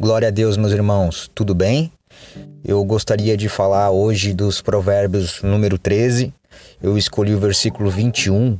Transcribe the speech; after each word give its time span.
Glória 0.00 0.28
a 0.28 0.30
Deus, 0.30 0.56
meus 0.56 0.70
irmãos, 0.70 1.28
tudo 1.34 1.56
bem? 1.56 1.90
Eu 2.64 2.84
gostaria 2.84 3.36
de 3.36 3.48
falar 3.48 3.90
hoje 3.90 4.32
dos 4.32 4.62
Provérbios 4.62 5.42
número 5.42 5.76
13. 5.76 6.32
Eu 6.80 6.96
escolhi 6.96 7.34
o 7.34 7.40
versículo 7.40 7.90
21, 7.90 8.56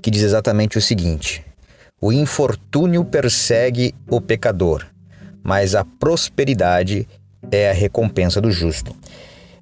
que 0.00 0.10
diz 0.10 0.22
exatamente 0.22 0.78
o 0.78 0.80
seguinte: 0.80 1.44
O 2.00 2.10
infortúnio 2.10 3.04
persegue 3.04 3.94
o 4.08 4.18
pecador, 4.18 4.86
mas 5.42 5.74
a 5.74 5.84
prosperidade 5.84 7.06
é 7.50 7.68
a 7.68 7.74
recompensa 7.74 8.40
do 8.40 8.50
justo. 8.50 8.96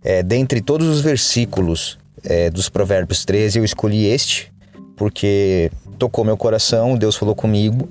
É, 0.05 0.23
dentre 0.23 0.61
todos 0.61 0.87
os 0.87 1.01
versículos 1.01 1.99
é, 2.23 2.51
dos 2.51 2.69
Provérbios 2.69 3.25
13, 3.25 3.59
eu 3.59 3.65
escolhi 3.65 4.07
este, 4.07 4.53
porque 4.97 5.73
tocou 5.99 6.25
meu 6.25 6.37
coração, 6.37 6.97
Deus 6.97 7.17
falou 7.17 7.35
comigo 7.35 7.89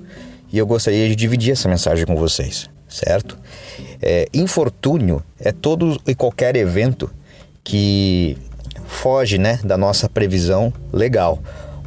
e 0.50 0.56
eu 0.56 0.66
gostaria 0.66 1.06
de 1.06 1.14
dividir 1.14 1.52
essa 1.52 1.68
mensagem 1.68 2.06
com 2.06 2.16
vocês 2.16 2.74
certo? 2.96 3.38
É, 4.00 4.26
infortúnio 4.32 5.22
é 5.38 5.52
todo 5.52 6.00
e 6.06 6.14
qualquer 6.14 6.56
evento 6.56 7.10
que 7.62 8.36
foge 8.86 9.38
né, 9.38 9.58
da 9.62 9.76
nossa 9.76 10.08
previsão 10.08 10.72
legal. 10.92 11.38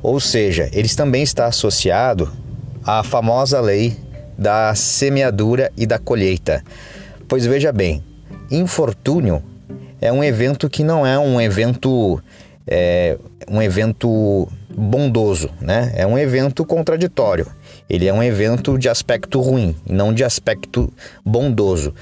Ou 0.02 0.20
seja, 0.20 0.70
ele 0.72 0.90
também 0.90 1.23
está 1.23 1.45
associado 1.45 2.31
à 2.86 3.03
famosa 3.03 3.59
lei 3.59 3.98
da 4.38 4.73
semeadura 4.76 5.72
e 5.76 5.86
da 5.86 5.98
colheita. 6.00 6.64
Pois 7.28 7.45
veja 7.45 7.72
bem, 7.72 8.03
infortúnio 8.50 9.44
é 10.00 10.12
um 10.12 10.23
evento 10.23 10.70
que 10.70 10.84
não 10.84 11.05
é 11.05 11.20
um 11.20 11.41
evento 11.41 12.22
é, 12.66 13.17
um 13.50 13.62
evento 13.62 14.48
bondoso, 14.76 15.50
né? 15.59 15.91
É 15.96 16.05
um 16.05 16.18
evento 16.18 16.64
contraditório. 16.66 17.48
Ele 17.90 18.08
é 18.08 18.14
um 18.14 18.22
evento 18.22 18.78
de 18.78 18.88
aspecto 18.88 19.42
ruim, 19.42 19.76
não 19.88 20.14
de 20.14 20.23
aspecto 20.23 20.92
bondoso. 21.26 21.94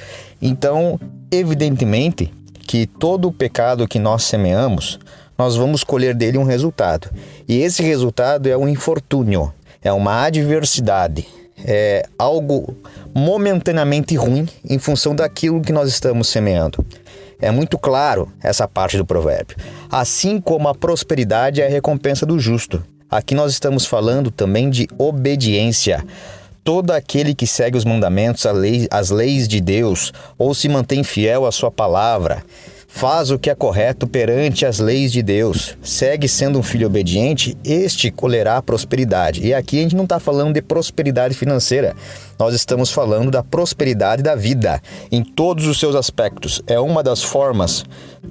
Então, 0.42 1.00
evidentemente 1.32 2.32
que 2.68 2.86
todo 2.86 3.30
o 3.30 3.32
pecado 3.32 3.88
que 3.88 3.98
nós 3.98 4.24
semeamos, 4.24 5.00
nós 5.38 5.56
vamos 5.56 5.84
colher 5.84 6.14
dele 6.14 6.38
um 6.38 6.44
resultado. 6.44 7.10
E 7.48 7.62
esse 7.62 7.82
resultado 7.82 8.48
é 8.48 8.58
um 8.58 8.68
infortúnio, 8.68 9.54
é 9.82 9.92
uma 9.94 10.26
adversidade, 10.26 11.26
é 11.66 12.06
algo 12.18 12.76
momentaneamente 13.16 14.16
ruim 14.16 14.48
em 14.68 14.78
função 14.78 15.16
daquilo 15.16 15.62
que 15.62 15.72
nós 15.72 15.88
estamos 15.90 16.28
semeando. 16.28 16.86
É 17.40 17.52
muito 17.52 17.78
claro 17.78 18.32
essa 18.42 18.68
parte 18.68 18.98
do 18.98 19.06
provérbio. 19.06 19.56
Assim 19.92 20.42
como 20.42 20.68
a 20.68 20.76
prosperidade 20.76 21.62
é 21.62 21.68
a 21.68 21.70
recompensa 21.70 22.26
do 22.26 22.40
justo. 22.40 22.84
Aqui 23.10 23.36
nós 23.36 23.52
estamos 23.52 23.86
falando 23.86 24.32
também 24.32 24.70
de 24.70 24.88
obediência. 24.98 26.04
Todo 26.64 26.92
aquele 26.92 27.34
que 27.34 27.48
segue 27.48 27.78
os 27.78 27.86
mandamentos, 27.86 28.46
as 28.92 29.10
leis 29.10 29.48
de 29.48 29.62
Deus, 29.62 30.12
ou 30.38 30.54
se 30.54 30.68
mantém 30.68 31.04
fiel 31.04 31.46
à 31.46 31.52
sua 31.52 31.72
palavra, 31.72 32.44
faz 32.88 33.30
o 33.30 33.38
que 33.38 33.50
é 33.50 33.56
correto 33.56 34.08
perante 34.08 34.66
as 34.66 34.80
leis 34.80 35.12
de 35.12 35.22
Deus, 35.22 35.78
segue 35.82 36.28
sendo 36.28 36.58
um 36.58 36.64
filho 36.64 36.88
obediente, 36.88 37.56
este 37.64 38.10
colherá 38.10 38.62
prosperidade. 38.62 39.46
E 39.46 39.54
aqui 39.54 39.80
a 39.80 39.82
gente 39.82 39.96
não 39.96 40.06
está 40.06 40.20
falando 40.20 40.54
de 40.54 40.62
prosperidade 40.62 41.36
financeira, 41.36 41.94
nós 42.40 42.56
estamos 42.56 42.90
falando 42.90 43.30
da 43.30 43.44
prosperidade 43.44 44.24
da 44.24 44.36
vida 44.36 44.82
em 45.12 45.22
todos 45.24 45.68
os 45.68 45.80
seus 45.80 45.96
aspectos. 45.96 46.62
É 46.66 46.80
uma 46.80 47.04
das 47.04 47.22
formas 47.22 47.84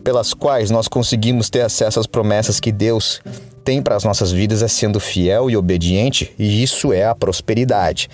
pelas 0.02 0.32
quais 0.32 0.70
nós 0.70 0.88
conseguimos 0.88 1.50
ter 1.50 1.60
acesso 1.60 2.00
às 2.00 2.06
promessas 2.06 2.58
que 2.58 2.72
Deus 2.72 3.20
tem 3.62 3.82
para 3.82 3.96
as 3.96 4.04
nossas 4.04 4.30
vidas 4.30 4.62
é 4.62 4.68
sendo 4.68 5.00
fiel 5.00 5.50
e 5.50 5.56
obediente, 5.56 6.32
e 6.38 6.62
isso 6.62 6.92
é 6.92 7.04
a 7.04 7.16
prosperidade. 7.16 8.08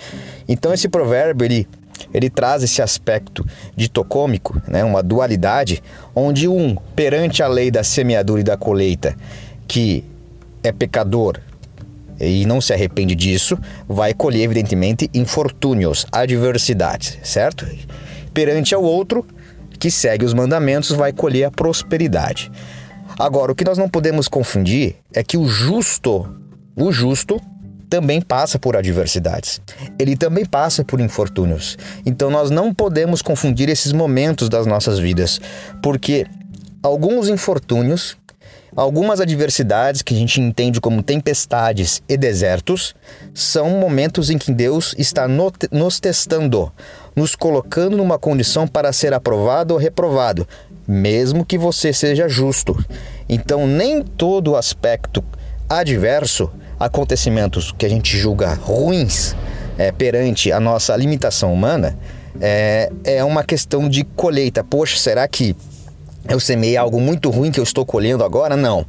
Então 0.47 0.73
esse 0.73 0.89
provérbio 0.89 1.45
ele 1.45 1.67
ele 2.13 2.29
traz 2.29 2.63
esse 2.63 2.81
aspecto 2.81 3.45
ditocômico, 3.75 4.61
né, 4.67 4.83
uma 4.83 5.01
dualidade, 5.01 5.83
onde 6.15 6.47
um, 6.47 6.75
perante 6.95 7.41
a 7.41 7.47
lei 7.47 7.71
da 7.71 7.83
semeadura 7.83 8.41
e 8.41 8.43
da 8.43 8.57
colheita, 8.57 9.15
que 9.67 10.03
é 10.63 10.71
pecador 10.71 11.39
e 12.19 12.45
não 12.45 12.61
se 12.61 12.73
arrepende 12.73 13.15
disso, 13.15 13.57
vai 13.87 14.13
colher, 14.13 14.43
evidentemente, 14.43 15.09
infortúnios, 15.13 16.05
adversidades, 16.11 17.17
certo? 17.23 17.67
Perante 18.33 18.73
ao 18.73 18.83
outro, 18.83 19.25
que 19.79 19.91
segue 19.91 20.23
os 20.23 20.33
mandamentos, 20.33 20.91
vai 20.91 21.11
colher 21.11 21.45
a 21.45 21.51
prosperidade. 21.51 22.51
Agora, 23.17 23.51
o 23.51 23.55
que 23.55 23.65
nós 23.65 23.77
não 23.77 23.89
podemos 23.89 24.27
confundir 24.27 24.95
é 25.13 25.23
que 25.23 25.37
o 25.37 25.45
justo, 25.45 26.29
o 26.75 26.91
justo, 26.91 27.39
também 27.93 28.19
passa 28.19 28.57
por 28.57 28.75
adversidades. 28.75 29.61
Ele 29.99 30.17
também 30.17 30.43
passa 30.43 30.83
por 30.83 30.99
infortúnios. 30.99 31.77
Então 32.03 32.31
nós 32.31 32.49
não 32.49 32.73
podemos 32.73 33.21
confundir 33.21 33.69
esses 33.69 33.91
momentos 33.91 34.49
das 34.49 34.65
nossas 34.65 34.97
vidas, 34.97 35.39
porque 35.79 36.25
alguns 36.81 37.29
infortúnios, 37.29 38.17
algumas 38.75 39.21
adversidades 39.21 40.01
que 40.01 40.15
a 40.15 40.17
gente 40.17 40.41
entende 40.41 40.81
como 40.81 41.03
tempestades 41.03 42.01
e 42.09 42.17
desertos, 42.17 42.95
são 43.31 43.69
momentos 43.79 44.31
em 44.31 44.39
que 44.39 44.51
Deus 44.51 44.95
está 44.97 45.27
nos 45.27 45.99
testando, 45.99 46.71
nos 47.15 47.35
colocando 47.35 47.95
numa 47.95 48.17
condição 48.17 48.67
para 48.67 48.91
ser 48.91 49.13
aprovado 49.13 49.75
ou 49.75 49.79
reprovado, 49.79 50.47
mesmo 50.87 51.45
que 51.45 51.59
você 51.59 51.93
seja 51.93 52.27
justo. 52.27 52.75
Então 53.29 53.67
nem 53.67 54.01
todo 54.01 54.55
aspecto 54.55 55.23
adverso 55.69 56.49
acontecimentos 56.85 57.71
que 57.71 57.85
a 57.85 57.89
gente 57.89 58.17
julga 58.17 58.53
ruins 58.53 59.35
é, 59.77 59.91
perante 59.91 60.51
a 60.51 60.59
nossa 60.59 60.95
limitação 60.95 61.53
humana, 61.53 61.97
é, 62.39 62.91
é 63.03 63.23
uma 63.23 63.43
questão 63.43 63.87
de 63.87 64.03
colheita. 64.03 64.63
Poxa, 64.63 64.97
será 64.97 65.27
que 65.27 65.55
eu 66.27 66.39
semei 66.39 66.77
algo 66.77 66.99
muito 66.99 67.29
ruim 67.29 67.51
que 67.51 67.59
eu 67.59 67.63
estou 67.63 67.85
colhendo 67.85 68.23
agora? 68.23 68.55
Não. 68.55 68.85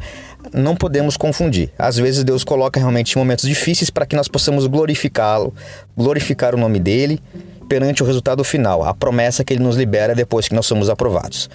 Não 0.52 0.76
podemos 0.76 1.16
confundir. 1.16 1.70
Às 1.78 1.96
vezes 1.96 2.22
Deus 2.22 2.44
coloca 2.44 2.78
realmente 2.78 3.16
momentos 3.16 3.48
difíceis 3.48 3.90
para 3.90 4.06
que 4.06 4.14
nós 4.14 4.28
possamos 4.28 4.66
glorificá-lo, 4.66 5.54
glorificar 5.96 6.54
o 6.54 6.58
nome 6.58 6.78
dele 6.78 7.20
perante 7.68 8.02
o 8.02 8.06
resultado 8.06 8.44
final, 8.44 8.84
a 8.84 8.92
promessa 8.92 9.42
que 9.42 9.54
ele 9.54 9.62
nos 9.62 9.76
libera 9.76 10.14
depois 10.14 10.46
que 10.46 10.54
nós 10.54 10.66
somos 10.66 10.90
aprovados. 10.90 11.48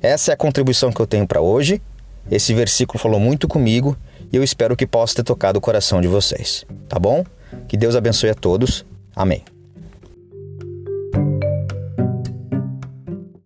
Essa 0.00 0.32
é 0.32 0.34
a 0.34 0.36
contribuição 0.36 0.90
que 0.90 1.00
eu 1.00 1.06
tenho 1.06 1.26
para 1.26 1.40
hoje. 1.40 1.82
Esse 2.30 2.54
versículo 2.54 2.98
falou 2.98 3.20
muito 3.20 3.46
comigo 3.46 3.96
e 4.32 4.36
eu 4.36 4.42
espero 4.42 4.76
que 4.76 4.86
possa 4.86 5.16
ter 5.16 5.22
tocado 5.22 5.58
o 5.58 5.62
coração 5.62 6.00
de 6.00 6.08
vocês, 6.08 6.64
tá 6.88 6.98
bom? 6.98 7.24
Que 7.66 7.76
Deus 7.76 7.96
abençoe 7.96 8.30
a 8.30 8.34
todos. 8.34 8.84
Amém. 9.14 9.44